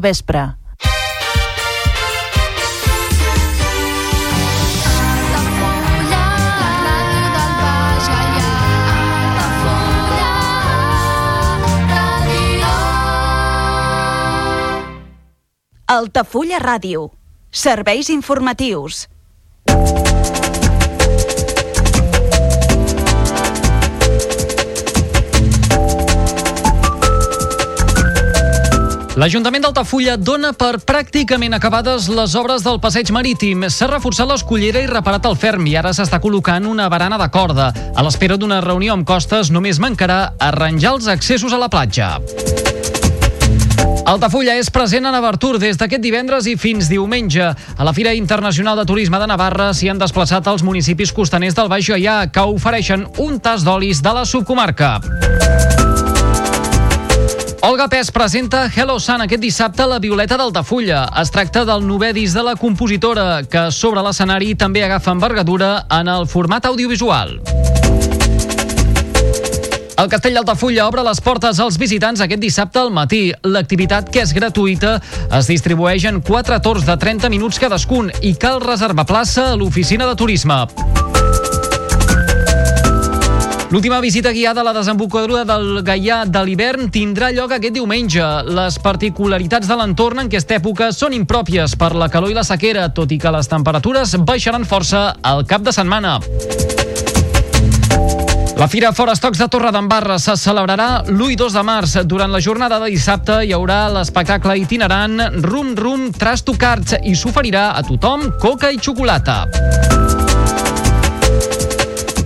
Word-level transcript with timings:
vespre. 0.00 0.56
Altafulla 15.88 16.58
Ràdio. 16.60 17.08
Serveis 17.50 18.10
informatius. 18.12 19.08
L'Ajuntament 29.18 29.64
d'Altafulla 29.64 30.12
dona 30.14 30.52
per 30.54 30.76
pràcticament 30.86 31.56
acabades 31.56 32.04
les 32.06 32.36
obres 32.38 32.62
del 32.62 32.76
passeig 32.78 33.08
marítim. 33.10 33.64
S'ha 33.66 33.88
reforçat 33.90 34.28
l'escollera 34.30 34.78
i 34.78 34.86
reparat 34.86 35.26
el 35.26 35.34
ferm 35.34 35.66
i 35.66 35.74
ara 35.80 35.90
s'està 35.90 36.20
col·locant 36.22 36.68
una 36.70 36.86
barana 36.86 37.18
de 37.18 37.26
corda. 37.34 37.72
A 37.98 38.04
l'espera 38.06 38.36
d'una 38.38 38.60
reunió 38.62 38.94
amb 38.94 39.02
costes 39.08 39.50
només 39.50 39.80
mancarà 39.82 40.20
arranjar 40.38 40.92
els 40.94 41.10
accessos 41.10 41.50
a 41.50 41.58
la 41.58 41.66
platja. 41.66 42.12
Altafulla 44.06 44.54
és 44.54 44.70
present 44.70 45.10
a 45.10 45.10
Navartur 45.10 45.56
des 45.58 45.82
d'aquest 45.82 46.04
divendres 46.04 46.46
i 46.46 46.54
fins 46.54 46.86
diumenge. 46.86 47.50
A 47.50 47.88
la 47.88 47.96
Fira 47.96 48.14
Internacional 48.14 48.78
de 48.78 48.86
Turisme 48.86 49.18
de 49.18 49.26
Navarra 49.26 49.72
s'hi 49.74 49.90
han 49.90 49.98
desplaçat 49.98 50.46
els 50.46 50.62
municipis 50.62 51.10
costaners 51.10 51.58
del 51.58 51.74
Baix 51.74 51.90
Gaià 51.90 52.20
que 52.30 52.46
ofereixen 52.54 53.08
un 53.18 53.42
tas 53.42 53.66
d'olis 53.66 53.98
de 53.98 54.14
la 54.14 54.22
subcomarca. 54.24 55.00
Olga 57.60 57.88
Pes 57.88 58.12
presenta 58.12 58.70
Hello 58.70 59.00
Sun 59.00 59.24
aquest 59.24 59.42
dissabte 59.42 59.82
a 59.82 59.88
la 59.90 59.98
Violeta 59.98 60.36
d'Altafulla. 60.38 61.00
Es 61.18 61.32
tracta 61.34 61.64
del 61.66 61.82
novè 61.82 62.12
disc 62.14 62.36
de 62.38 62.44
la 62.46 62.54
compositora, 62.56 63.42
que 63.50 63.64
sobre 63.74 64.02
l'escenari 64.06 64.54
també 64.54 64.84
agafa 64.86 65.10
envergadura 65.10 65.72
en 65.90 66.08
el 66.08 66.28
format 66.30 66.68
audiovisual. 66.70 67.40
El 69.98 70.06
Castell 70.06 70.38
d'Altafulla 70.38 70.86
obre 70.86 71.02
les 71.02 71.18
portes 71.18 71.58
als 71.58 71.80
visitants 71.82 72.22
aquest 72.22 72.44
dissabte 72.44 72.78
al 72.78 72.94
matí. 72.94 73.32
L'activitat, 73.42 74.06
que 74.14 74.22
és 74.22 74.32
gratuïta, 74.32 75.00
es 75.34 75.50
distribueix 75.50 76.06
en 76.06 76.22
quatre 76.22 76.60
torns 76.62 76.86
de 76.86 76.94
30 76.94 77.26
minuts 77.34 77.58
cadascun 77.58 78.12
i 78.22 78.36
cal 78.38 78.62
reservar 78.62 79.08
plaça 79.10 79.50
a 79.50 79.58
l'oficina 79.58 80.06
de 80.06 80.14
turisme. 80.14 80.62
L'última 83.70 84.00
visita 84.00 84.32
guiada 84.32 84.62
a 84.62 84.64
la 84.64 84.72
desembocadura 84.72 85.42
del 85.44 85.82
Gaià 85.84 86.22
de 86.24 86.40
l'hivern 86.40 86.86
tindrà 86.88 87.28
lloc 87.36 87.52
aquest 87.52 87.74
diumenge. 87.76 88.24
Les 88.48 88.78
particularitats 88.80 89.68
de 89.68 89.76
l'entorn 89.76 90.22
en 90.22 90.30
aquesta 90.30 90.56
època 90.56 90.88
són 90.96 91.12
impròpies 91.12 91.76
per 91.76 91.90
la 91.92 92.08
calor 92.08 92.32
i 92.32 92.38
la 92.38 92.46
sequera, 92.48 92.86
tot 92.96 93.12
i 93.12 93.18
que 93.20 93.32
les 93.34 93.50
temperatures 93.52 94.16
baixaran 94.24 94.64
força 94.64 95.10
al 95.20 95.44
cap 95.44 95.68
de 95.68 95.76
setmana. 95.76 96.16
La 98.56 98.66
Fira 98.72 98.94
Fora 98.96 99.12
Estocs 99.12 99.38
de 99.38 99.50
Torredembarra 99.52 100.16
se 100.18 100.32
celebrarà 100.40 101.04
l'1 101.04 101.34
i 101.34 101.36
2 101.36 101.60
de 101.60 101.62
març. 101.62 101.98
Durant 102.08 102.32
la 102.32 102.40
jornada 102.40 102.80
de 102.80 102.88
dissabte 102.96 103.42
hi 103.44 103.52
haurà 103.52 103.84
l'espectacle 103.92 104.56
itinerant 104.64 105.44
Rum 105.44 105.76
Rum 105.76 106.08
Trash 106.16 106.48
to 106.48 106.56
Cards 106.56 106.96
i 107.04 107.12
s'oferirà 107.14 107.74
a 107.76 107.84
tothom 107.84 108.30
coca 108.40 108.72
i 108.72 108.80
xocolata. 108.80 109.44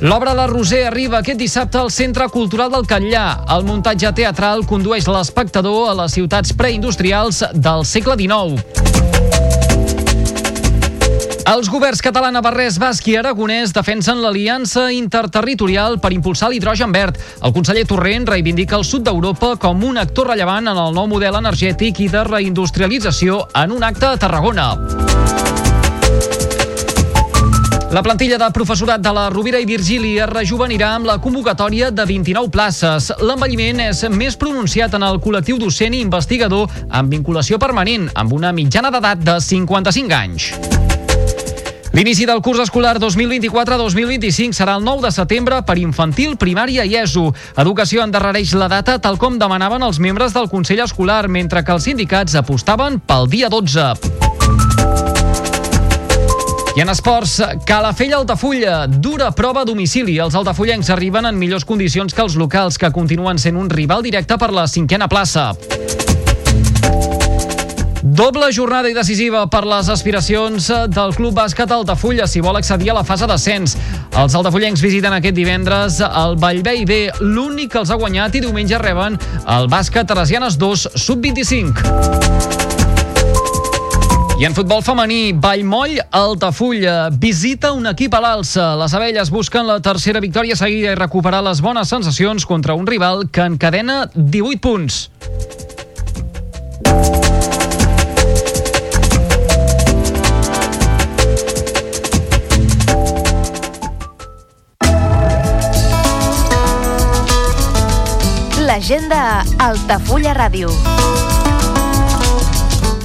L'obra 0.02 0.32
La 0.34 0.48
Roser 0.50 0.80
arriba 0.88 1.20
aquest 1.20 1.38
dissabte 1.38 1.78
al 1.78 1.92
Centre 1.94 2.26
Cultural 2.34 2.72
del 2.72 2.88
Catllà. 2.90 3.44
El 3.54 3.62
muntatge 3.62 4.10
teatral 4.18 4.64
condueix 4.66 5.06
l'espectador 5.06 5.92
a 5.92 5.94
les 6.00 6.16
ciutats 6.18 6.50
preindustrials 6.58 7.44
del 7.54 7.86
segle 7.86 8.16
XIX. 8.18 8.58
Els 11.52 11.70
governs 11.70 12.02
català, 12.02 12.32
navarrès, 12.34 12.80
basc 12.82 13.06
i 13.12 13.14
aragonès 13.20 13.70
defensen 13.76 14.18
l'aliança 14.24 14.88
interterritorial 14.90 16.00
per 16.02 16.10
impulsar 16.16 16.50
l'hidrogen 16.50 16.90
verd. 16.90 17.22
El 17.38 17.54
conseller 17.54 17.86
Torrent 17.86 18.26
reivindica 18.26 18.80
el 18.80 18.88
sud 18.88 19.06
d'Europa 19.06 19.54
com 19.62 19.86
un 19.86 20.02
actor 20.02 20.32
rellevant 20.32 20.66
en 20.66 20.82
el 20.82 20.98
nou 20.98 21.06
model 21.14 21.38
energètic 21.44 22.02
i 22.02 22.10
de 22.10 22.26
reindustrialització 22.26 23.44
en 23.54 23.78
un 23.78 23.86
acte 23.86 24.10
a 24.10 24.18
Tarragona. 24.18 24.72
La 27.92 28.00
plantilla 28.02 28.38
de 28.40 28.46
professorat 28.56 29.02
de 29.04 29.10
la 29.12 29.26
Rovira 29.28 29.58
i 29.60 29.66
Virgili 29.68 30.14
es 30.16 30.30
rejuvenirà 30.30 30.94
amb 30.96 31.04
la 31.04 31.18
convocatòria 31.20 31.90
de 31.92 32.06
29 32.08 32.48
places. 32.48 33.10
L'envelliment 33.20 33.82
és 33.84 34.00
més 34.08 34.38
pronunciat 34.40 34.96
en 34.96 35.04
el 35.04 35.20
col·lectiu 35.20 35.58
docent 35.60 35.92
i 35.92 36.00
investigador 36.00 36.72
amb 36.88 37.12
vinculació 37.12 37.58
permanent, 37.60 38.08
amb 38.16 38.32
una 38.32 38.48
mitjana 38.56 38.88
d'edat 38.94 39.20
de 39.20 39.36
55 39.44 40.16
anys. 40.16 40.48
L'inici 41.92 42.24
del 42.24 42.40
curs 42.40 42.62
escolar 42.64 42.96
2024-2025 42.96 44.56
serà 44.56 44.78
el 44.80 44.88
9 44.88 45.04
de 45.04 45.12
setembre 45.12 45.60
per 45.60 45.76
infantil, 45.76 46.38
primària 46.40 46.88
i 46.88 46.96
ESO. 46.96 47.28
Educació 47.60 48.08
endarrereix 48.08 48.56
la 48.56 48.72
data 48.72 48.96
tal 49.04 49.20
com 49.20 49.36
demanaven 49.36 49.84
els 49.84 50.00
membres 50.00 50.32
del 50.32 50.48
Consell 50.48 50.80
Escolar, 50.80 51.26
mentre 51.28 51.60
que 51.60 51.76
els 51.76 51.84
sindicats 51.84 52.40
apostaven 52.40 53.02
pel 53.04 53.28
dia 53.28 53.52
12. 53.52 53.90
I 56.74 56.80
en 56.80 56.88
esports, 56.88 57.34
Calafell 57.68 58.14
Altafulla, 58.16 58.86
dura 58.86 59.28
prova 59.36 59.60
a 59.60 59.68
domicili. 59.68 60.14
Els 60.16 60.32
altafullencs 60.38 60.88
arriben 60.94 61.26
en 61.28 61.36
millors 61.36 61.66
condicions 61.68 62.14
que 62.16 62.22
els 62.24 62.36
locals, 62.40 62.78
que 62.80 62.88
continuen 62.94 63.36
sent 63.36 63.58
un 63.60 63.68
rival 63.68 64.00
directe 64.00 64.38
per 64.40 64.48
la 64.56 64.64
cinquena 64.64 65.08
plaça. 65.08 65.50
Doble 68.02 68.48
jornada 68.56 68.88
i 68.88 68.96
decisiva 68.96 69.44
per 69.52 69.62
les 69.68 69.90
aspiracions 69.92 70.70
del 70.96 71.12
Club 71.14 71.36
Bàsquet 71.36 71.70
Altafulla 71.76 72.24
si 72.26 72.40
vol 72.40 72.56
accedir 72.56 72.90
a 72.90 72.96
la 72.96 73.04
fase 73.04 73.28
d'ascens. 73.28 73.76
Els 74.16 74.34
altafullencs 74.34 74.80
visiten 74.80 75.12
aquest 75.12 75.36
divendres 75.36 76.00
el 76.08 76.40
Vallvei 76.40 76.86
B, 76.88 77.04
l'únic 77.20 77.76
que 77.76 77.82
els 77.84 77.92
ha 77.92 78.00
guanyat 78.00 78.40
i 78.40 78.44
diumenge 78.48 78.80
reben 78.80 79.20
el 79.44 79.68
bàsquet 79.68 80.08
Teresianes 80.08 80.56
2 80.56 80.88
sub-25. 80.96 82.61
I 84.42 84.44
en 84.44 84.56
futbol 84.56 84.80
femení, 84.82 85.36
Vallmoll, 85.38 86.00
Altafulla, 86.10 87.10
visita 87.14 87.70
un 87.76 87.86
equip 87.86 88.10
a 88.18 88.20
l'alça. 88.24 88.72
Les 88.74 88.90
abelles 88.98 89.30
busquen 89.30 89.68
la 89.68 89.76
tercera 89.78 90.18
victòria 90.18 90.56
seguida 90.58 90.90
i 90.90 90.98
recuperar 90.98 91.44
les 91.46 91.60
bones 91.62 91.86
sensacions 91.86 92.42
contra 92.42 92.74
un 92.74 92.82
rival 92.90 93.28
que 93.30 93.46
encadena 93.46 94.08
18 94.16 94.58
punts. 94.58 95.12
L'agenda 108.66 109.44
Altafulla 109.70 110.34
Ràdio 110.34 110.74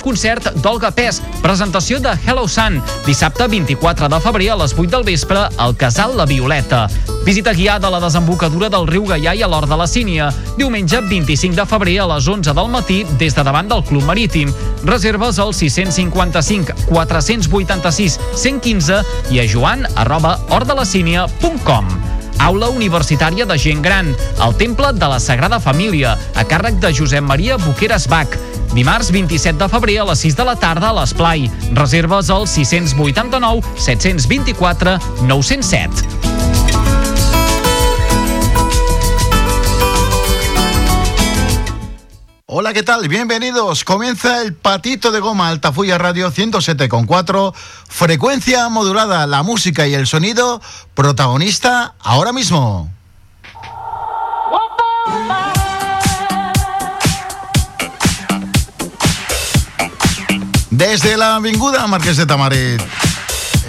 concert 0.01 0.49
d'Olga 0.63 0.91
Pes, 0.95 1.21
presentació 1.43 1.99
de 2.03 2.13
Hello 2.25 2.47
Sun, 2.47 2.79
dissabte 3.05 3.47
24 3.51 4.09
de 4.09 4.19
febrer 4.23 4.49
a 4.53 4.57
les 4.61 4.73
8 4.73 4.89
del 4.93 5.05
vespre 5.07 5.45
al 5.57 5.75
Casal 5.75 6.15
La 6.17 6.25
Violeta. 6.25 6.87
Visita 7.25 7.53
guiada 7.53 7.89
a 7.89 7.91
la 7.91 7.99
desembocadura 7.99 8.69
del 8.71 8.87
riu 8.87 9.05
Gaià 9.05 9.35
i 9.35 9.43
a 9.43 9.49
l'Hort 9.51 9.69
de 9.69 9.77
la 9.79 9.87
Sínia, 9.87 10.29
diumenge 10.57 11.01
25 11.09 11.59
de 11.59 11.65
febrer 11.67 11.97
a 11.99 12.09
les 12.13 12.27
11 12.27 12.55
del 12.55 12.71
matí 12.71 13.03
des 13.19 13.35
de 13.35 13.43
davant 13.43 13.67
del 13.67 13.83
Club 13.83 14.07
Marítim. 14.07 14.53
Reserves 14.87 15.39
al 15.39 15.53
655 15.53 16.87
486 16.87 18.19
115 18.33 19.01
i 19.31 19.41
a 19.43 19.49
joan 19.51 19.83
arroba 19.95 20.37
hortdelacínia.com. 20.49 22.06
Aula 22.39 22.69
Universitària 22.69 23.45
de 23.45 23.57
Gent 23.57 23.81
Gran, 23.81 24.13
al 24.39 24.55
Temple 24.57 24.93
de 24.93 25.07
la 25.07 25.19
Sagrada 25.19 25.59
Família, 25.59 26.17
a 26.35 26.43
càrrec 26.47 26.81
de 26.83 26.93
Josep 26.93 27.23
Maria 27.23 27.57
Boqueras 27.57 28.07
Bach. 28.07 28.37
Dimarts 28.73 29.11
27 29.11 29.57
de 29.57 29.69
febrer 29.71 29.99
a 30.01 30.05
les 30.09 30.19
6 30.25 30.35
de 30.37 30.45
la 30.45 30.55
tarda 30.59 30.91
a 30.91 30.95
l'Esplai. 30.99 31.47
Reserves 31.73 32.29
al 32.29 32.47
689 32.47 33.63
724 33.77 34.97
907. 35.27 36.16
Hola, 42.59 42.73
¿qué 42.73 42.81
tal? 42.81 43.07
Bienvenidos. 43.07 43.83
Comienza 43.83 44.41
el 44.41 44.55
Patito 44.55 45.11
de 45.11 45.19
Goma 45.19 45.49
Altafulla 45.49 45.99
Radio 45.99 46.31
107.4, 46.31 47.53
frecuencia 47.87 48.67
modulada, 48.69 49.27
la 49.27 49.43
música 49.43 49.85
y 49.85 49.93
el 49.93 50.07
sonido, 50.07 50.59
protagonista 50.95 51.93
ahora 51.99 52.33
mismo. 52.33 52.91
Desde 60.71 61.15
la 61.15 61.35
Avinguda 61.35 61.85
Marqués 61.85 62.17
de 62.17 62.25
Tamarit. 62.25 62.81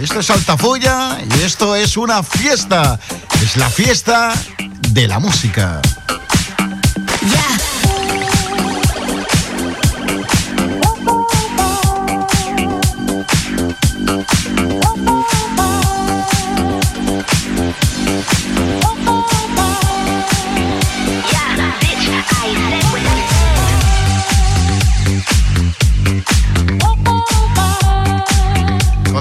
Esto 0.01 0.21
es 0.21 0.31
Altafulla 0.31 1.19
y 1.37 1.43
esto 1.43 1.77
es 1.77 1.99
una 1.99 2.23
fiesta. 2.23 2.99
Es 3.43 3.59
la 3.59 3.69
fiesta 3.69 4.33
de 4.89 5.07
la 5.07 5.19
música. 5.19 5.83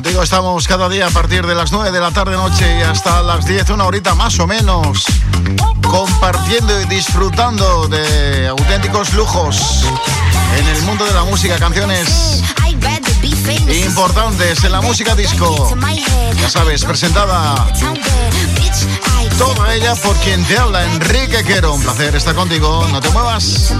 Estamos 0.05 0.67
cada 0.67 0.89
día 0.89 1.07
a 1.07 1.09
partir 1.09 1.45
de 1.45 1.55
las 1.55 1.71
9 1.71 1.91
de 1.91 1.99
la 1.99 2.11
tarde 2.11 2.33
noche 2.33 2.77
y 2.79 2.83
hasta 2.83 3.21
las 3.23 3.45
10, 3.45 3.71
una 3.71 3.85
horita 3.85 4.13
más 4.13 4.39
o 4.39 4.45
menos, 4.45 5.05
compartiendo 5.81 6.79
y 6.81 6.85
disfrutando 6.85 7.88
de 7.88 8.47
auténticos 8.47 9.13
lujos 9.13 9.85
en 10.57 10.67
el 10.67 10.81
mundo 10.83 11.03
de 11.03 11.13
la 11.13 11.23
música, 11.23 11.57
canciones 11.57 12.44
importantes 13.85 14.63
en 14.63 14.71
la 14.71 14.81
música 14.81 15.15
disco. 15.15 15.75
Ya 16.39 16.50
sabes, 16.50 16.85
presentada 16.85 17.65
toda 19.38 19.73
ella 19.73 19.95
por 19.95 20.15
quien 20.17 20.43
te 20.45 20.57
habla, 20.57 20.85
Enrique 20.85 21.43
Quero. 21.43 21.73
Un 21.73 21.81
placer 21.81 22.15
estar 22.15 22.35
contigo, 22.35 22.88
no 22.91 23.00
te 23.00 23.09
muevas. 23.09 23.73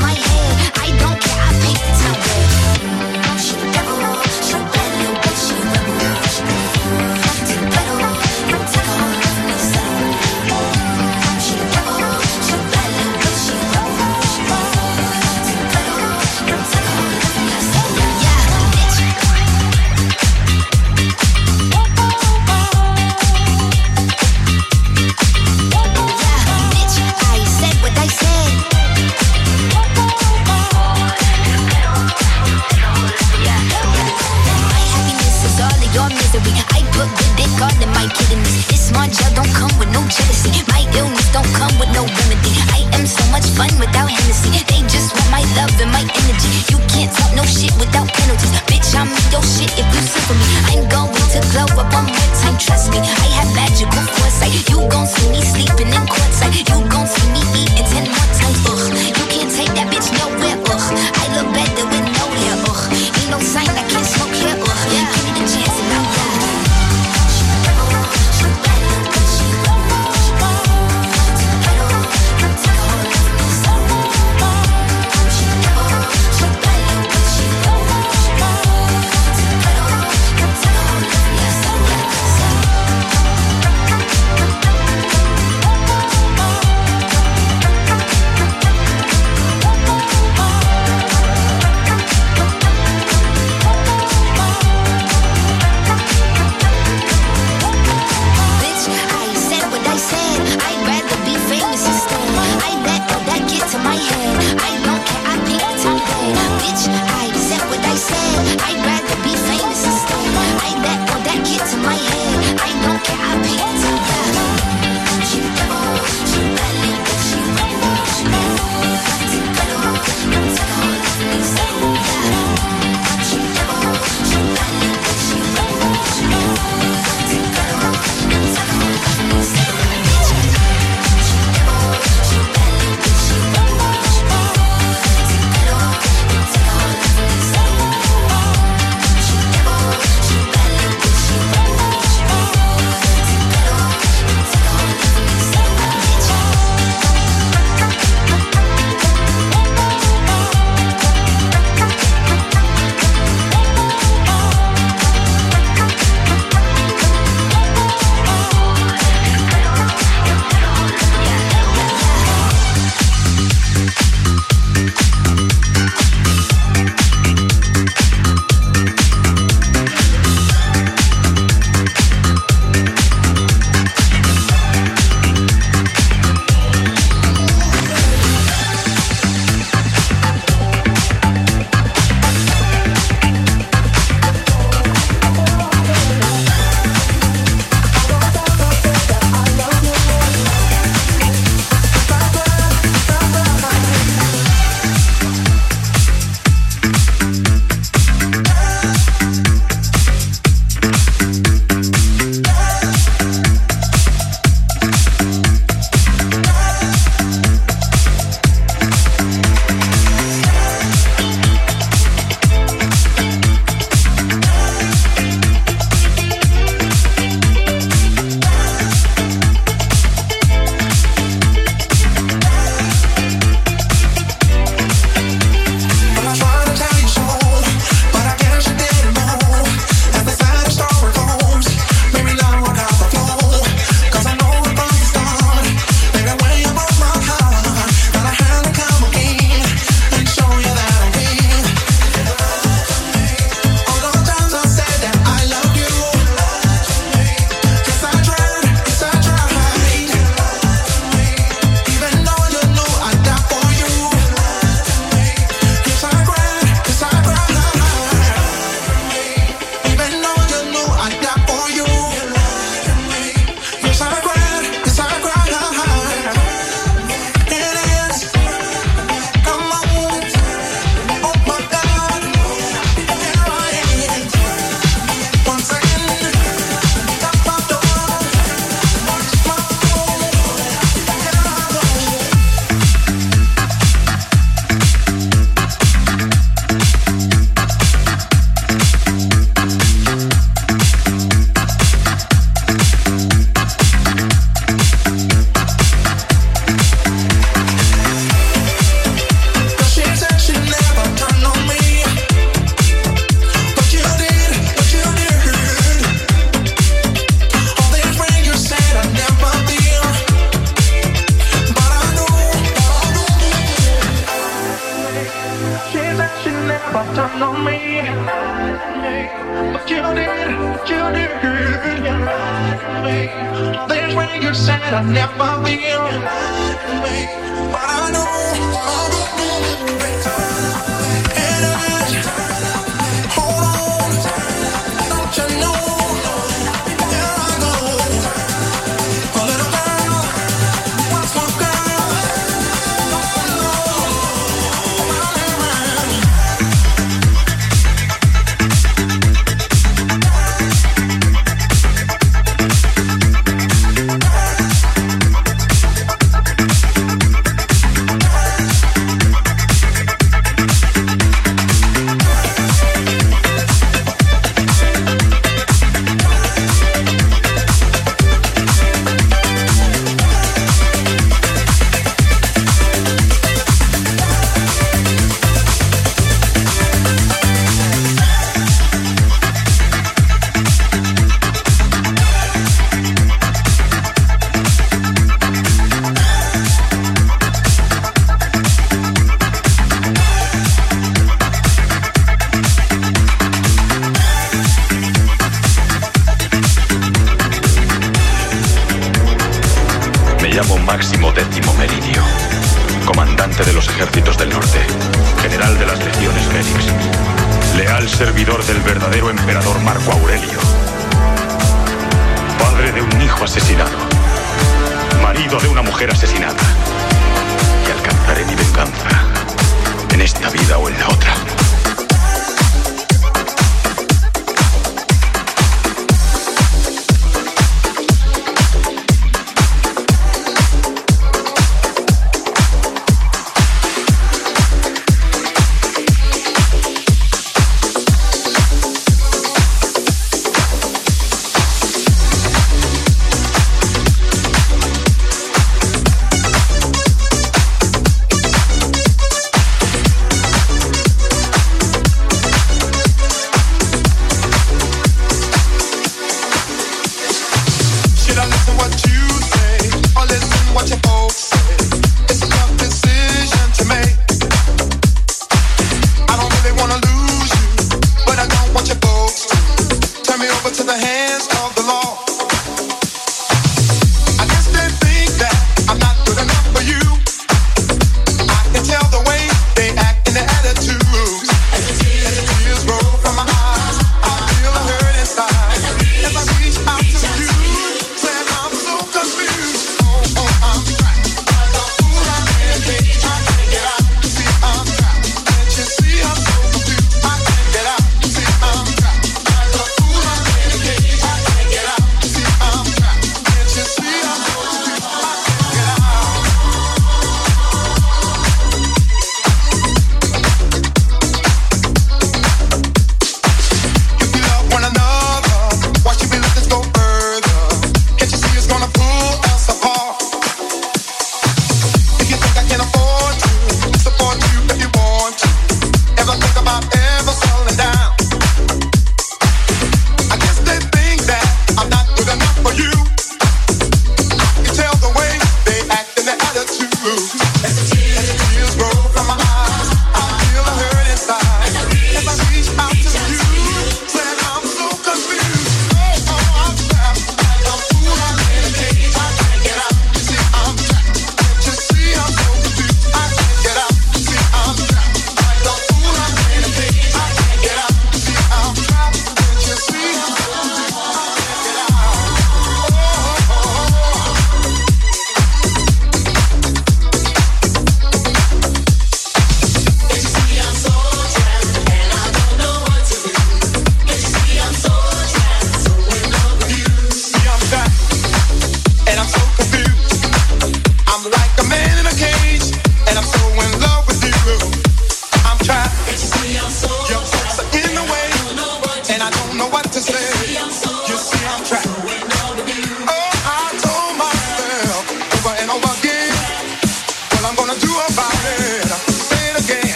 fun 43.57 43.74
without 43.81 44.07
Hennessy. 44.07 44.54
They 44.69 44.86
just 44.86 45.09
want 45.18 45.30
my 45.33 45.44
love 45.57 45.74
and 45.81 45.89
my 45.89 46.06
energy. 46.06 46.50
You 46.69 46.77
can't 46.94 47.09
talk 47.09 47.33
no 47.33 47.44
shit 47.44 47.74
without 47.81 48.07
penalties. 48.13 48.54
Bitch, 48.69 48.94
I'm 48.94 49.09
in 49.09 49.25
your 49.33 49.42
shit 49.42 49.74
if 49.74 49.88
you 49.89 50.01
sit 50.06 50.24
for 50.30 50.38
me. 50.38 50.45
I'm 50.69 50.86
going 50.88 51.09
to 51.33 51.39
glow 51.51 51.68
up 51.81 51.89
one 51.92 52.07
more 52.07 52.31
time, 52.38 52.57
trust 52.62 52.94
me. 52.94 53.01
I 53.01 53.27
have 53.42 53.50
magical 53.57 54.06
foresight. 54.13 54.54
You 54.69 54.86
gon' 54.94 55.09
see 55.09 55.27
me 55.33 55.42
sleeping 55.42 55.89
in 55.89 56.06
courtside. 56.06 56.54
You 56.69 56.77
gon' 56.88 57.09
see 57.09 57.27
me 57.33 57.42
eating 57.57 57.88
ten 57.89 58.06
more 58.06 58.30
times, 58.38 58.62
ugh. 58.69 58.86
You 59.18 59.25
can't 59.33 59.51
take 59.51 59.74
that 59.74 59.89
bitch 59.89 60.07
nowhere, 60.13 60.57
ugh. 60.69 60.86
I 61.18 61.25
look 61.36 61.50
better. 61.51 61.76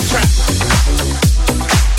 soundtrack. 0.00 1.89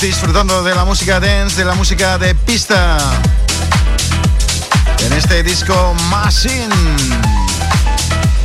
Disfrutando 0.00 0.62
de 0.62 0.74
la 0.74 0.84
música 0.84 1.18
dance, 1.18 1.56
de 1.56 1.64
la 1.64 1.74
música 1.74 2.18
de 2.18 2.34
pista. 2.34 2.98
En 5.00 5.12
este 5.14 5.42
disco 5.42 5.94
Machine. 6.10 6.68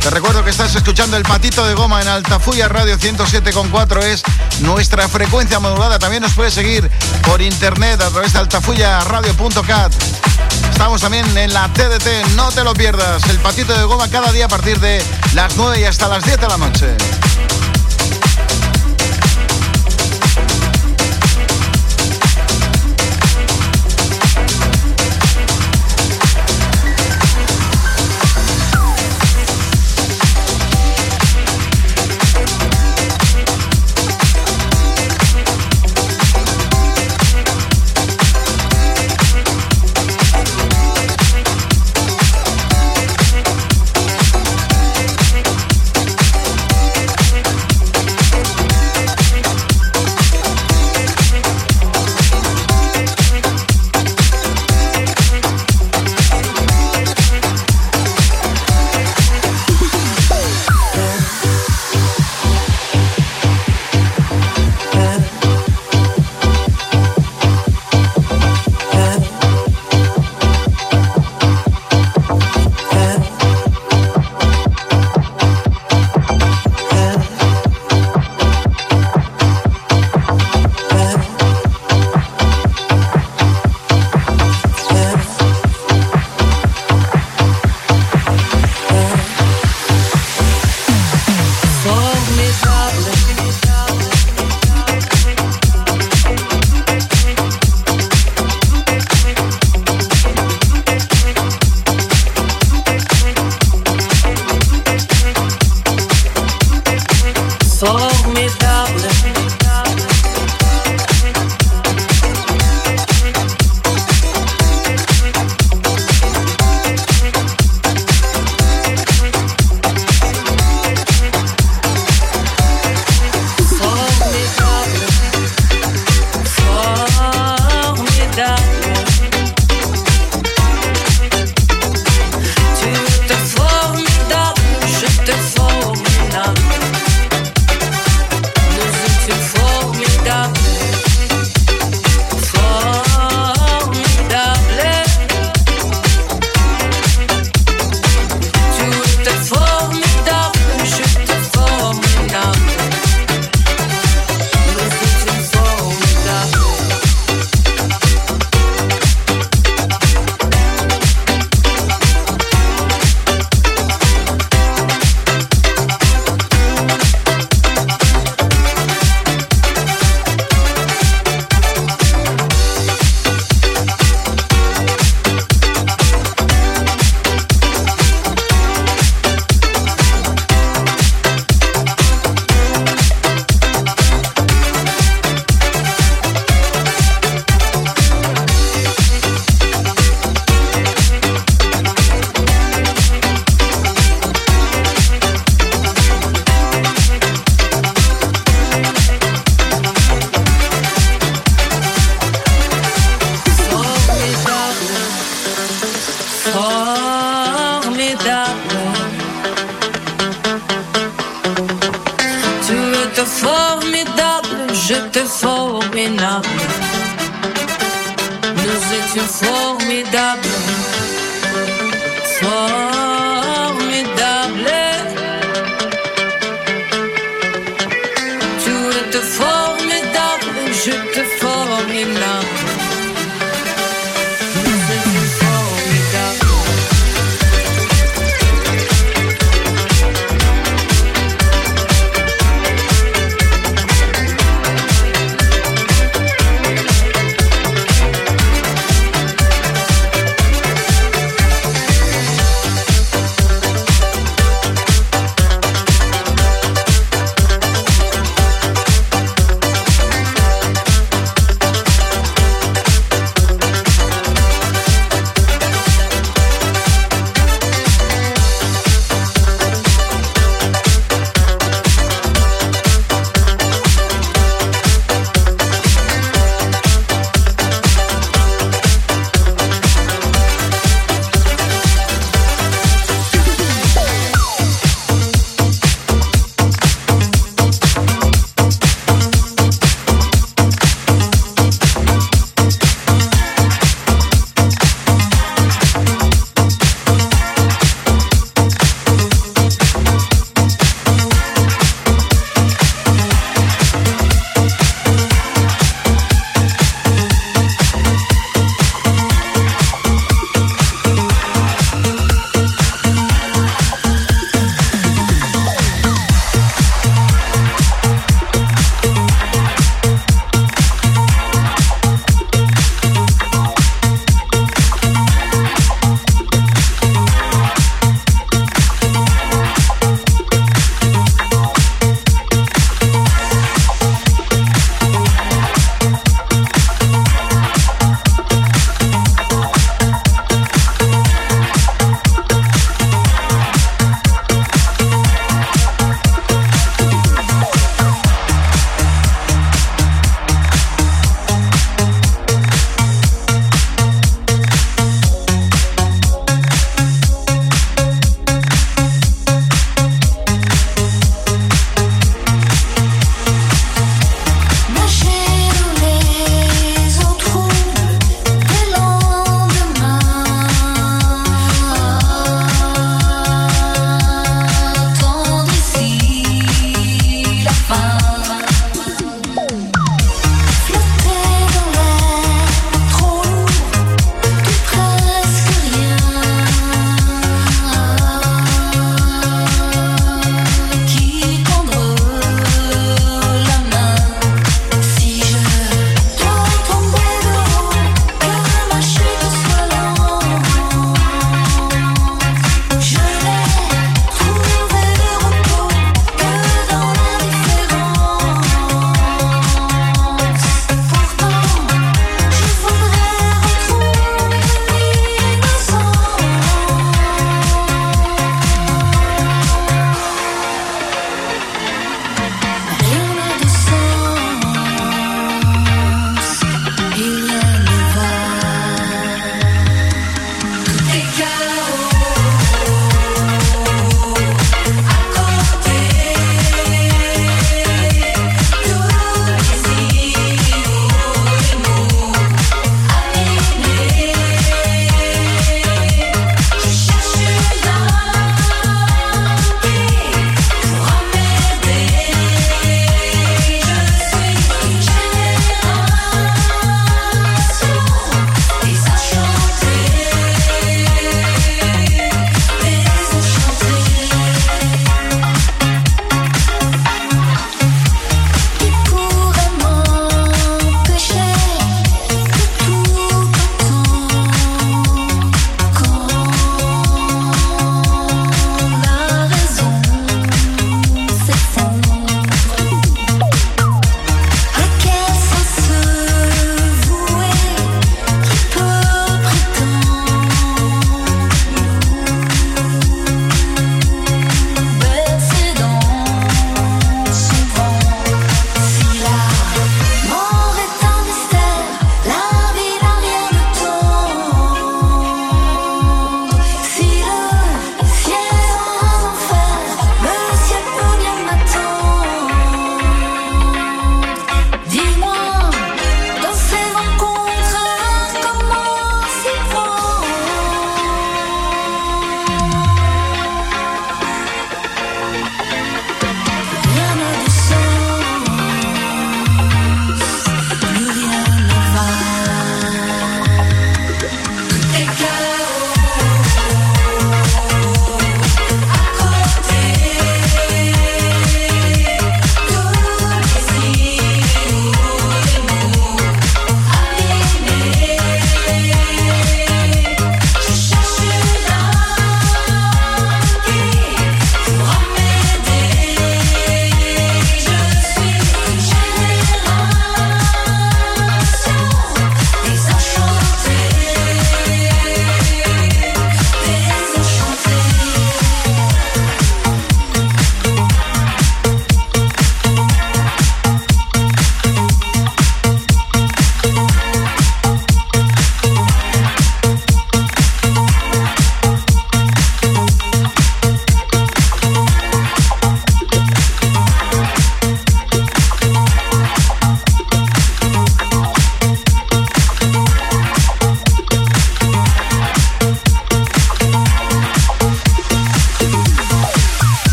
Te 0.00 0.10
recuerdo 0.10 0.44
que 0.44 0.50
estás 0.50 0.74
escuchando 0.74 1.16
el 1.16 1.24
patito 1.24 1.66
de 1.66 1.74
goma 1.74 2.00
en 2.00 2.08
Altafuya 2.08 2.68
Radio 2.68 2.96
107.4. 2.98 4.02
Es 4.04 4.22
nuestra 4.60 5.08
frecuencia 5.08 5.58
modulada. 5.58 5.98
También 5.98 6.22
nos 6.22 6.32
puedes 6.34 6.54
seguir 6.54 6.88
por 7.22 7.42
internet 7.42 8.00
a 8.00 8.10
través 8.10 8.32
de 8.32 8.38
altafuyaradio.cat. 8.38 9.92
Estamos 10.70 11.00
también 11.00 11.36
en 11.36 11.52
la 11.52 11.68
TDT. 11.72 12.36
No 12.36 12.50
te 12.52 12.64
lo 12.64 12.74
pierdas. 12.74 13.24
El 13.28 13.38
patito 13.38 13.76
de 13.76 13.84
goma 13.84 14.08
cada 14.08 14.32
día 14.32 14.46
a 14.46 14.48
partir 14.48 14.78
de 14.80 15.02
las 15.34 15.56
9 15.56 15.80
y 15.80 15.84
hasta 15.84 16.08
las 16.08 16.24
10 16.24 16.40
de 16.40 16.48
la 16.48 16.56
noche. 16.56 16.96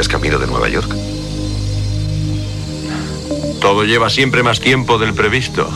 Estarías 0.00 0.08
camino 0.08 0.38
de 0.38 0.46
Nueva 0.46 0.68
York. 0.68 0.94
Todo 3.60 3.84
lleva 3.84 4.08
siempre 4.08 4.42
más 4.42 4.60
tiempo 4.60 4.98
del 4.98 5.12
previsto. 5.12 5.68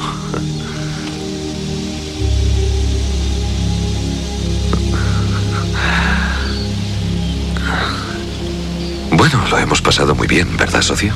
Bueno, 9.11 9.45
lo 9.51 9.59
hemos 9.59 9.83
pasado 9.83 10.14
muy 10.14 10.27
bien, 10.27 10.57
¿verdad, 10.57 10.81
socio? 10.81 11.12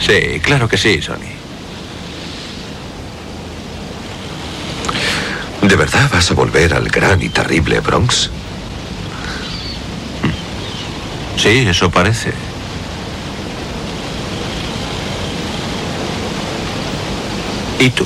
Sí, 0.00 0.40
claro 0.40 0.68
que 0.68 0.76
sí, 0.76 1.00
Sonny. 1.00 1.26
¿De 5.62 5.76
verdad 5.76 6.10
vas 6.12 6.30
a 6.30 6.34
volver 6.34 6.74
al 6.74 6.88
gran 6.88 7.22
y 7.22 7.28
terrible 7.30 7.80
Bronx? 7.80 8.30
Sí, 11.46 11.58
eso 11.58 11.88
parece. 11.88 12.32
¿Y 17.78 17.88
tú? 17.90 18.04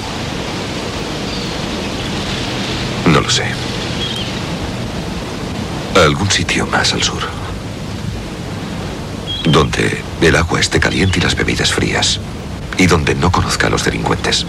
No 3.07 3.23
lo 3.23 3.31
sé. 3.31 3.45
A 5.97 6.03
algún 6.03 6.31
sitio 6.31 6.67
más 6.67 6.93
al 6.93 7.03
sur. 7.03 7.23
Donde 9.47 10.03
el 10.21 10.37
agua 10.37 10.61
esté 10.61 10.79
caliente 10.79 11.19
y 11.19 11.23
las 11.23 11.35
bebidas 11.35 11.73
frías. 11.73 12.21
Y 12.77 12.89
donde 12.89 13.15
no 13.15 13.33
conozca 13.33 13.69
a 13.69 13.71
los 13.71 13.87
delincuentes. 13.87 14.45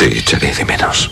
Te 0.00 0.18
echaré 0.18 0.49
menos. 0.64 1.10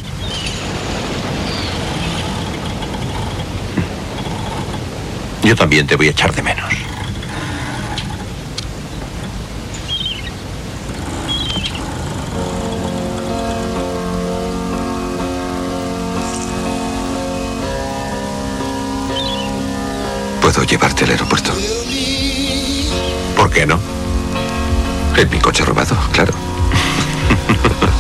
Yo 5.43 5.57
también 5.57 5.87
te 5.87 5.97
voy 5.97 6.09
a 6.09 6.11
echar 6.11 6.35
de 6.35 6.43
menos. 6.43 6.67
Puedo 20.43 20.65
llevarte 20.65 21.05
al 21.05 21.11
aeropuerto. 21.11 21.53
¿Por 23.37 23.51
qué 23.51 23.67
no? 23.67 23.79
En 25.17 25.31
mi 25.31 25.39
coche 25.39 25.65
robado, 25.65 25.97
claro. 26.13 26.33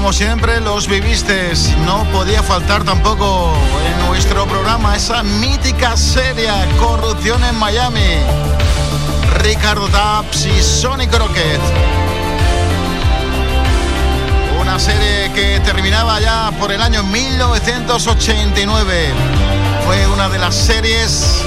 como 0.00 0.12
siempre, 0.14 0.62
los 0.62 0.88
viviste. 0.88 1.52
No 1.84 2.04
podía 2.10 2.42
faltar 2.42 2.84
tampoco 2.84 3.52
en 3.86 3.98
nuestro 4.06 4.46
programa 4.46 4.96
esa 4.96 5.22
mítica 5.22 5.94
serie 5.94 6.48
Corrupción 6.78 7.44
en 7.44 7.54
Miami. 7.58 8.16
Ricardo 9.42 9.88
Taps 9.88 10.46
y 10.46 10.62
Sonny 10.62 11.06
Crockett. 11.06 11.60
Una 14.58 14.78
serie 14.78 15.30
que 15.34 15.60
terminaba 15.60 16.18
ya 16.18 16.50
por 16.58 16.72
el 16.72 16.80
año 16.80 17.02
1989. 17.02 19.12
Fue 19.84 20.06
una 20.06 20.30
de 20.30 20.38
las 20.38 20.54
series 20.54 21.42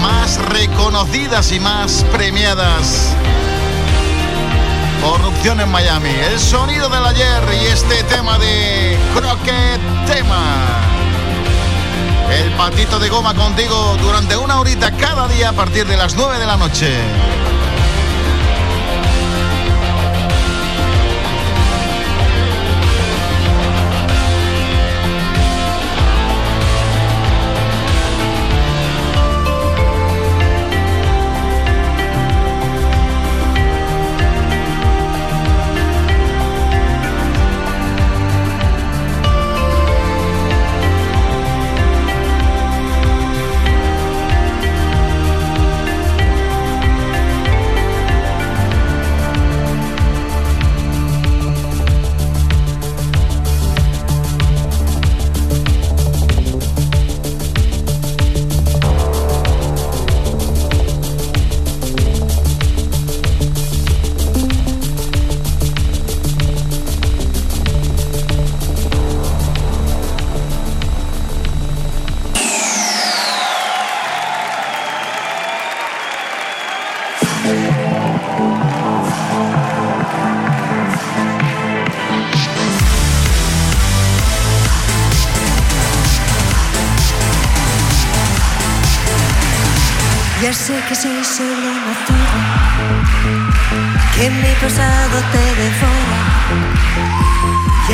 más 0.00 0.38
reconocidas 0.46 1.52
y 1.52 1.60
más 1.60 2.06
premiadas. 2.10 3.14
Corrupción 5.02 5.60
en 5.60 5.70
Miami. 5.70 6.10
El 6.10 6.38
sonido 6.38 6.88
del 6.88 7.04
ayer 7.04 7.42
y 7.62 7.66
este 7.66 8.02
tema 8.04 8.38
de 8.38 8.98
Crockett 9.14 9.80
Tema. 10.06 10.42
El 12.30 12.50
patito 12.52 12.98
de 12.98 13.08
goma 13.08 13.34
contigo 13.34 13.96
durante 14.02 14.36
una 14.36 14.60
horita 14.60 14.90
cada 14.92 15.26
día 15.28 15.50
a 15.50 15.52
partir 15.52 15.86
de 15.86 15.96
las 15.96 16.14
9 16.14 16.38
de 16.38 16.46
la 16.46 16.56
noche. 16.56 16.92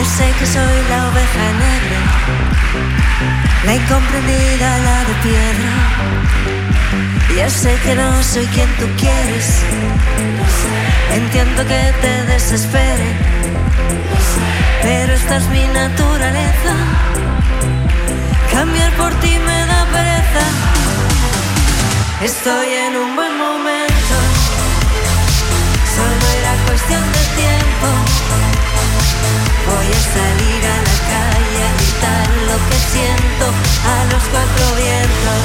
Sé 0.07 0.33
que 0.39 0.47
soy 0.47 0.77
la 0.89 1.09
oveja 1.09 1.47
negra, 1.67 1.99
la 3.65 3.75
incomprendida, 3.75 4.79
la 4.79 4.99
de 5.05 5.15
piedra. 5.25 5.73
Ya 7.37 7.51
sé 7.51 7.77
que 7.85 7.95
no 7.95 8.23
soy 8.23 8.47
quien 8.47 8.69
tú 8.79 8.87
quieres, 8.97 9.63
entiendo 11.13 11.67
que 11.67 11.93
te 12.01 12.25
desespere, 12.33 13.09
pero 14.83 15.13
esta 15.13 15.37
es 15.37 15.49
mi 15.49 15.67
naturaleza. 15.69 16.73
Cambiar 18.53 18.93
por 18.93 19.13
ti 19.21 19.39
me 19.39 19.67
da 19.67 19.85
pereza. 19.93 20.45
Estoy 22.23 22.69
en 22.87 22.97
un 22.97 23.17
buen 23.17 23.37
momento, 23.37 24.17
solo 25.95 26.27
era 26.39 26.53
cuestión 26.67 27.03
de. 27.13 27.26
Voy 29.67 29.87
a 29.87 30.01
salir 30.17 30.63
a 30.65 30.77
la 30.89 30.97
calle 31.13 31.61
a 31.67 31.73
gritar 31.79 32.29
lo 32.49 32.57
que 32.69 32.79
siento 32.93 33.47
a 33.95 33.97
los 34.13 34.23
cuatro 34.31 34.65
vientos. 34.77 35.43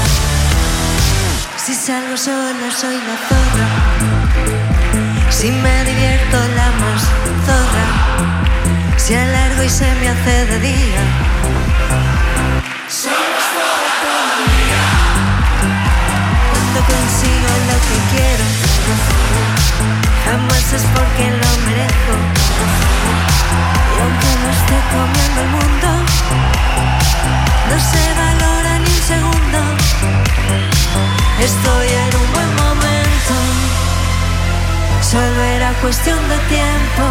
Si 1.57 1.74
salgo 1.74 2.15
sola 2.15 2.69
soy 2.72 2.97
la 3.07 3.17
zorra, 3.28 3.67
si 5.30 5.51
me 5.51 5.86
divierto 5.86 6.38
la 6.55 6.69
más 6.82 7.01
zorra, 7.45 7.88
si 8.97 9.15
alargo 9.15 9.63
y 9.63 9.69
se 9.69 9.89
me 9.95 10.09
hace 10.09 10.45
de 10.45 10.59
día. 10.59 11.03
Cuando 16.51 16.80
consigo 16.93 17.51
lo 17.69 17.78
que 17.88 17.97
quiero, 18.13 18.45
jamás 20.26 20.74
es 20.74 20.84
porque 20.93 21.26
lo 21.41 21.51
merezco. 21.65 23.01
Aunque 24.02 24.32
no 24.41 24.49
esté 24.58 24.78
comiendo 24.95 25.41
el 25.41 25.49
mundo, 25.58 25.89
no 27.70 27.78
se 27.91 28.04
valora 28.22 28.80
ni 28.80 28.89
un 28.89 29.04
segundo. 29.14 29.60
Estoy 31.39 31.88
en 32.04 32.12
un 32.22 32.28
buen 32.34 32.52
momento, 32.64 33.36
solo 35.02 35.43
era 35.43 35.70
cuestión 35.82 36.20
de 36.30 36.38
tiempo. 36.56 37.04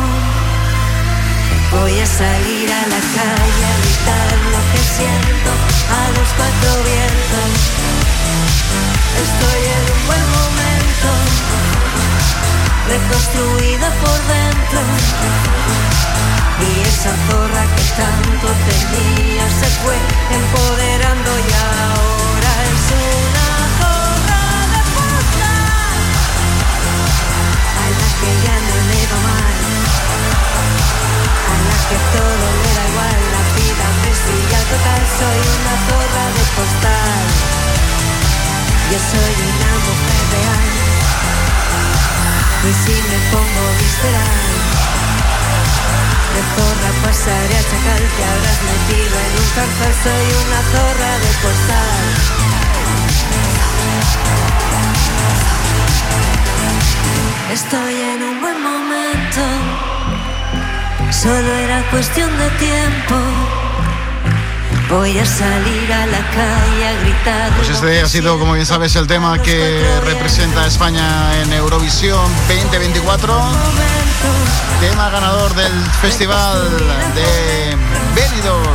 Voy 1.71 2.01
a 2.01 2.07
salir 2.07 2.69
a 2.73 2.83
la 2.95 3.01
calle 3.17 3.65
a 3.71 3.75
gritar 3.81 4.31
lo 4.55 4.61
que 4.71 4.83
siento 4.97 5.51
a 5.99 6.03
los 6.17 6.29
cuatro 6.39 6.71
vientos. 6.91 7.51
Estoy 9.27 9.63
en 9.79 9.85
un 9.95 10.03
buen 10.09 10.27
momento, 10.41 11.09
reconstruida 12.91 13.89
por 14.03 14.19
dentro. 14.35 14.81
Y 16.61 16.71
esa 16.91 17.13
zorra 17.27 17.63
que 17.77 17.85
tanto 18.03 18.47
tenía 18.69 19.45
se 19.61 19.69
fue 19.81 19.97
empoderando 20.39 21.31
y 21.39 21.51
ahora 21.71 22.53
es 22.75 22.85
una 23.15 23.49
zorra 23.79 24.43
de 24.73 24.81
puta. 24.95 25.53
A 27.81 27.87
la 28.01 28.09
que 28.19 28.31
ya 28.45 28.57
no 28.69 28.77
le 28.91 29.03
va 29.11 29.19
mal, 29.29 29.59
a 31.51 31.57
la 31.69 31.79
que 31.89 31.99
todo 32.15 32.47
le 32.61 32.71
da 32.77 32.85
igual, 32.91 33.21
la 33.37 33.43
vida 33.57 33.87
me 34.03 34.13
sigue 34.25 34.61
total, 34.73 35.03
soy 35.19 35.39
una 35.57 35.75
zorra 35.87 36.25
de 36.37 36.45
postal. 36.59 37.27
Yo 38.91 38.99
soy 38.99 39.35
una 39.51 39.73
mujer 39.87 40.23
real, 40.35 40.80
y 42.69 42.73
si 42.73 42.93
me 42.93 43.19
pongo 43.33 43.63
visceral. 43.79 44.81
De 46.35 46.43
zorra 46.55 46.91
pasaré 47.03 47.57
a 47.57 47.63
chacal 47.63 48.03
Te 48.17 48.23
habrás 48.25 48.61
metido 48.71 49.15
en 49.27 49.33
un 49.43 49.49
cárcel 49.57 49.93
Soy 50.05 50.27
una 50.45 50.61
zorra 50.73 51.13
de 51.19 51.31
postal 51.43 52.05
Estoy 57.53 57.95
en 58.01 58.23
un 58.23 58.41
buen 58.41 58.63
momento 58.63 59.43
Solo 61.11 61.53
era 61.53 61.83
cuestión 61.91 62.31
de 62.39 62.49
tiempo 62.51 63.60
Voy 64.91 65.17
a 65.21 65.25
salir 65.25 65.93
a 65.93 66.05
la 66.07 66.19
calle 66.31 66.89
a 66.89 67.01
gritar 67.01 67.53
Pues 67.53 67.69
este 67.69 68.01
ha 68.01 68.09
sido, 68.09 68.41
como 68.41 68.55
bien 68.55 68.67
sabes, 68.67 68.97
el 68.97 69.07
tema 69.07 69.41
que 69.41 69.85
representa 70.05 70.63
a 70.63 70.67
España 70.67 71.41
en 71.41 71.53
Eurovisión 71.53 72.29
2024. 72.49 73.33
Tema 74.81 75.11
ganador 75.11 75.55
del 75.55 75.73
festival 76.03 76.61
de 77.15 77.77
Benidorm. 78.17 78.67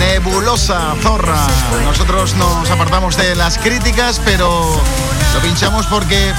Nebulosa 0.00 0.94
Zorra. 1.00 1.46
Nosotros 1.82 2.34
nos 2.34 2.70
apartamos 2.70 3.16
de 3.16 3.34
las 3.36 3.56
críticas, 3.56 4.20
pero 4.22 4.82
lo 5.32 5.40
pinchamos 5.40 5.86
porque 5.86 6.34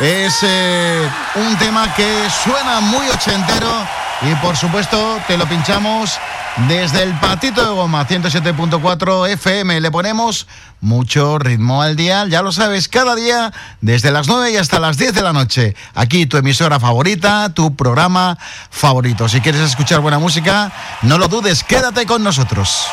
es 0.00 0.38
eh, 0.42 1.08
un 1.36 1.56
tema 1.56 1.94
que 1.94 2.28
suena 2.44 2.80
muy 2.80 3.08
ochentero 3.08 3.86
y 4.20 4.34
por 4.36 4.54
supuesto 4.56 5.18
te 5.26 5.36
lo 5.38 5.46
pinchamos 5.46 6.20
desde 6.68 7.02
el 7.02 7.18
patito 7.18 7.64
de 7.64 7.70
goma 7.74 8.06
107.4 8.06 9.28
FM. 9.30 9.80
Le 9.80 9.90
ponemos 9.90 10.46
mucho 10.80 11.38
ritmo 11.38 11.82
al 11.82 11.96
día, 11.96 12.26
ya 12.28 12.42
lo 12.42 12.52
sabes, 12.52 12.88
cada 12.88 13.14
día 13.14 13.52
desde 13.80 14.10
las 14.10 14.28
9 14.28 14.52
y 14.52 14.56
hasta 14.56 14.80
las 14.80 14.98
10 14.98 15.14
de 15.14 15.22
la 15.22 15.32
noche. 15.32 15.74
Aquí 15.94 16.26
tu 16.26 16.36
emisora 16.36 16.78
favorita, 16.80 17.52
tu 17.54 17.74
programa 17.74 18.38
favorito. 18.70 19.28
Si 19.28 19.40
quieres 19.40 19.62
escuchar 19.62 20.00
buena 20.00 20.18
música, 20.18 20.72
no 21.02 21.18
lo 21.18 21.28
dudes, 21.28 21.64
quédate 21.64 22.06
con 22.06 22.22
nosotros. 22.22 22.86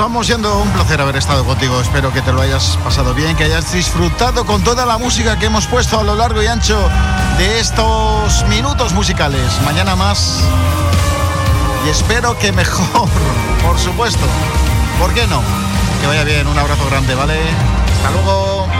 Vamos 0.00 0.26
yendo. 0.26 0.58
Un 0.58 0.70
placer 0.70 1.00
haber 1.00 1.16
estado 1.16 1.44
contigo. 1.44 1.80
Espero 1.80 2.12
que 2.12 2.22
te 2.22 2.32
lo 2.32 2.40
hayas 2.40 2.78
pasado 2.82 3.14
bien, 3.14 3.36
que 3.36 3.44
hayas 3.44 3.72
disfrutado 3.72 4.46
con 4.46 4.62
toda 4.64 4.86
la 4.86 4.98
música 4.98 5.38
que 5.38 5.46
hemos 5.46 5.66
puesto 5.66 6.00
a 6.00 6.02
lo 6.02 6.14
largo 6.14 6.42
y 6.42 6.46
ancho 6.46 6.88
de 7.38 7.60
estos 7.60 8.46
minutos 8.48 8.92
musicales. 8.92 9.60
Mañana 9.64 9.96
más. 9.96 10.40
Y 11.86 11.90
espero 11.90 12.38
que 12.38 12.50
mejor, 12.60 13.08
por 13.62 13.78
supuesto. 13.78 14.24
¿Por 14.98 15.12
qué 15.12 15.26
no? 15.26 15.42
Que 16.00 16.06
vaya 16.06 16.24
bien. 16.24 16.46
Un 16.46 16.58
abrazo 16.58 16.86
grande, 16.86 17.14
¿vale? 17.14 17.38
Hasta 17.96 18.10
luego. 18.10 18.79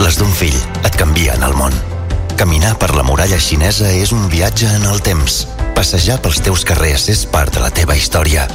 Les 0.00 0.16
d'un 0.16 0.30
fill 0.32 0.56
et 0.80 0.94
canvien 0.96 1.42
el 1.44 1.52
món. 1.58 1.74
Caminar 2.40 2.72
per 2.80 2.94
la 2.96 3.04
muralla 3.04 3.36
xinesa 3.36 3.90
és 3.92 4.14
un 4.16 4.30
viatge 4.32 4.70
en 4.78 4.86
el 4.88 5.02
temps. 5.04 5.42
Passejar 5.76 6.16
pels 6.24 6.40
teus 6.40 6.64
carrers 6.64 7.04
és 7.12 7.26
part 7.28 7.52
de 7.52 7.60
la 7.60 7.68
teva 7.68 7.96
història. 7.98 8.46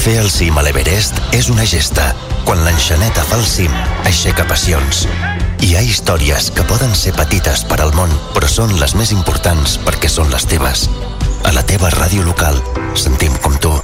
Fer 0.00 0.16
el 0.22 0.30
cim 0.32 0.56
a 0.56 0.64
l'Everest 0.64 1.20
és 1.36 1.50
una 1.52 1.66
gesta. 1.68 2.14
Quan 2.48 2.64
l'enxaneta 2.64 3.26
fa 3.28 3.36
el 3.36 3.44
cim, 3.44 3.74
aixeca 4.08 4.46
passions. 4.48 5.04
Hi 5.60 5.74
ha 5.76 5.84
històries 5.84 6.48
que 6.56 6.64
poden 6.64 6.94
ser 6.96 7.12
petites 7.18 7.66
per 7.68 7.82
al 7.84 7.92
món, 7.92 8.14
però 8.32 8.48
són 8.48 8.72
les 8.80 8.96
més 8.96 9.12
importants 9.12 9.76
perquè 9.84 10.08
són 10.08 10.32
les 10.32 10.48
teves. 10.48 10.86
A 11.44 11.52
la 11.52 11.66
teva 11.68 11.92
ràdio 11.92 12.24
local, 12.24 12.56
sentim 12.96 13.36
com 13.44 13.60
tu. 13.60 13.74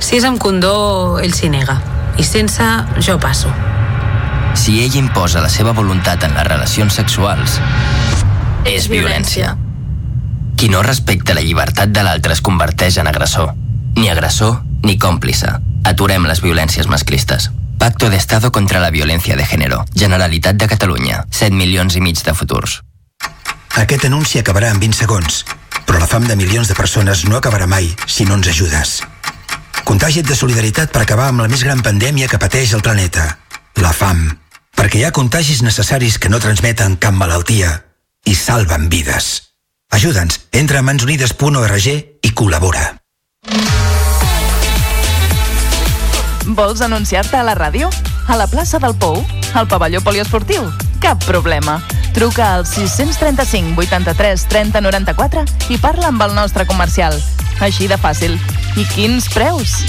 Si 0.00 0.18
és 0.18 0.26
amb 0.26 0.42
condó, 0.42 1.20
ell 1.22 1.36
s'hi 1.36 1.52
nega. 1.52 1.78
I 2.18 2.26
sense, 2.26 2.66
jo 2.98 3.20
passo. 3.22 3.54
Si 4.54 4.80
ell 4.82 4.96
imposa 4.98 5.40
la 5.40 5.48
seva 5.48 5.72
voluntat 5.72 6.24
en 6.26 6.34
les 6.34 6.46
relacions 6.46 6.94
sexuals, 6.94 7.58
és 8.66 8.88
violència. 8.90 9.54
Qui 10.56 10.68
no 10.68 10.82
respecta 10.84 11.34
la 11.34 11.44
llibertat 11.44 11.92
de 11.94 12.02
l'altre 12.04 12.34
es 12.36 12.42
converteix 12.44 12.98
en 13.00 13.08
agressor. 13.08 13.54
Ni 13.96 14.10
agressor 14.10 14.60
ni 14.84 14.98
còmplice. 14.98 15.54
Aturem 15.84 16.26
les 16.28 16.42
violències 16.44 16.88
masclistes. 16.88 17.50
Pacto 17.78 18.10
de 18.10 18.16
Estado 18.16 18.52
contra 18.52 18.80
la 18.80 18.90
Violència 18.90 19.36
de 19.36 19.46
Género. 19.46 19.84
Generalitat 19.94 20.56
de 20.60 20.68
Catalunya. 20.68 21.24
7 21.30 21.56
milions 21.56 21.96
i 21.96 22.04
mig 22.04 22.20
de 22.20 22.34
futurs. 22.34 22.82
Aquest 23.80 24.04
anunci 24.04 24.38
acabarà 24.38 24.74
en 24.74 24.80
20 24.82 24.98
segons, 24.98 25.44
però 25.86 26.00
la 26.02 26.08
fam 26.10 26.26
de 26.28 26.36
milions 26.36 26.68
de 26.68 26.76
persones 26.76 27.24
no 27.24 27.38
acabarà 27.38 27.66
mai 27.70 27.88
si 28.06 28.26
no 28.28 28.36
ens 28.36 28.50
ajudes. 28.52 28.98
Contagia't 29.84 30.28
de 30.28 30.36
solidaritat 30.36 30.92
per 30.92 31.06
acabar 31.06 31.30
amb 31.30 31.40
la 31.40 31.48
més 31.48 31.64
gran 31.64 31.80
pandèmia 31.80 32.28
que 32.28 32.38
pateix 32.38 32.74
el 32.76 32.84
planeta, 32.84 33.38
la 33.80 33.92
fam. 33.92 34.22
Perquè 34.76 35.00
hi 35.00 35.04
ha 35.04 35.12
contagis 35.12 35.62
necessaris 35.66 36.18
que 36.18 36.30
no 36.32 36.40
transmeten 36.40 36.96
cap 37.00 37.14
malaltia 37.16 37.72
i 38.24 38.34
salven 38.36 38.88
vides. 38.92 39.52
Ajuda'ns, 39.90 40.40
entra 40.52 40.80
a 40.80 40.86
mansunides.org 40.86 41.86
i 42.22 42.32
col·labora. 42.36 42.86
Vols 46.46 46.80
anunciar-te 46.80 47.36
a 47.36 47.44
la 47.46 47.54
ràdio? 47.54 47.90
A 48.28 48.36
la 48.38 48.46
plaça 48.50 48.78
del 48.78 48.94
Pou? 48.98 49.18
Al 49.54 49.68
pavelló 49.68 50.00
poliesportiu? 50.00 50.70
Cap 51.02 51.22
problema. 51.26 51.80
Truca 52.14 52.54
al 52.54 52.66
635 52.66 53.78
83 53.80 54.46
30 54.50 54.80
94 54.80 55.44
i 55.70 55.78
parla 55.78 56.10
amb 56.10 56.22
el 56.26 56.34
nostre 56.34 56.66
comercial. 56.66 57.16
Així 57.60 57.88
de 57.90 57.98
fàcil. 58.00 58.38
I 58.76 58.86
quins 58.94 59.28
preus? 59.34 59.80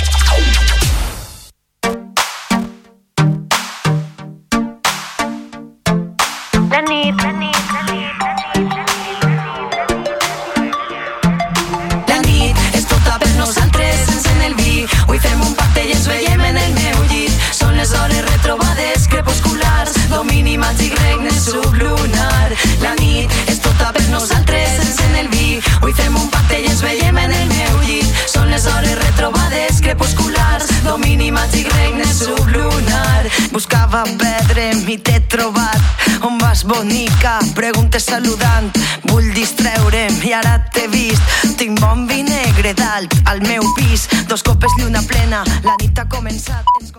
Crepusculars, 29.91 30.83
domini 30.83 31.31
màgic 31.31 31.67
regne 31.73 32.05
sublunar. 32.05 33.27
Buscava 33.51 34.03
pedre, 34.03 34.71
m'hi 34.85 34.97
t'he 34.97 35.19
trobat. 35.27 35.81
On 36.23 36.37
vas, 36.39 36.63
bonica? 36.63 37.39
Preguntes 37.55 38.07
saludant. 38.07 38.71
Vull 39.09 39.33
distreure'm 39.35 40.21
i 40.23 40.31
ara 40.33 40.59
t'he 40.71 40.87
vist. 40.87 41.21
Tinc 41.59 41.79
bon 41.79 42.07
vi 42.07 42.23
negre 42.23 42.73
dalt 42.73 43.17
al 43.25 43.43
meu 43.43 43.67
pis. 43.75 44.07
Dos 44.31 44.43
copes 44.43 44.71
lluna 44.79 45.03
plena, 45.03 45.43
la 45.67 45.75
nit 45.81 45.99
ha 45.99 46.07
començat. 46.07 46.63
Ens 46.79 46.95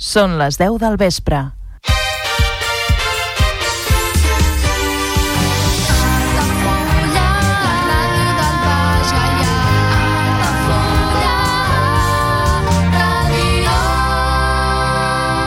Són 0.00 0.38
les 0.40 0.56
10 0.58 0.80
del 0.80 0.96
vespre. 0.96 1.59